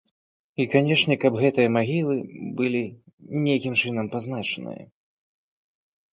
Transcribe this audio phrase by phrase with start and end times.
[0.63, 2.15] І, канешне, каб гэтыя магілы
[2.63, 2.81] былі
[3.45, 4.83] нейкім чынам пазначаныя.